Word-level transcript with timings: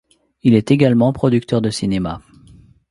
Il 0.41 0.55
est 0.55 0.71
également 0.71 1.13
producteur 1.13 1.61
de 1.61 1.69
cinéma. 1.69 2.23